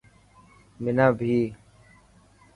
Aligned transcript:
منا 0.83 1.05
ڀهي. 1.17 1.39